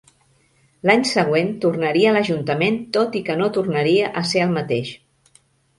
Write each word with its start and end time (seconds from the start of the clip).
L'any 0.89 1.03
següent 1.09 1.51
tornaria 1.65 2.09
a 2.11 2.15
l'Ajuntament 2.17 2.81
tot 2.99 3.21
i 3.21 3.25
que 3.29 3.39
no 3.45 3.53
tornaria 3.61 4.13
a 4.23 4.29
ser 4.33 4.45
el 4.49 4.59
mateix. 4.61 4.95